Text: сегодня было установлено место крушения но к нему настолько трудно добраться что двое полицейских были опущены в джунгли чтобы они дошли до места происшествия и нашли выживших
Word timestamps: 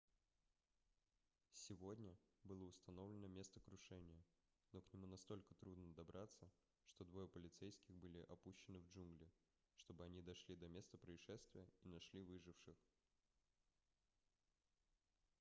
сегодня 1.53 2.17
было 2.43 2.63
установлено 2.65 3.27
место 3.27 3.59
крушения 3.59 4.25
но 4.73 4.81
к 4.81 4.91
нему 4.93 5.05
настолько 5.05 5.53
трудно 5.53 5.93
добраться 5.93 6.49
что 6.87 7.05
двое 7.05 7.27
полицейских 7.27 7.93
были 7.97 8.25
опущены 8.27 8.79
в 8.79 8.87
джунгли 8.87 9.31
чтобы 9.75 10.03
они 10.05 10.23
дошли 10.23 10.55
до 10.55 10.69
места 10.69 10.97
происшествия 10.97 11.67
и 11.83 11.87
нашли 11.89 12.23
выживших 12.23 12.75